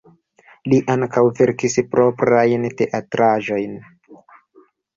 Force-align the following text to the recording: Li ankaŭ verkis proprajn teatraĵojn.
Li 0.71 0.79
ankaŭ 0.93 1.23
verkis 1.41 1.77
proprajn 1.93 2.67
teatraĵojn. 2.81 3.79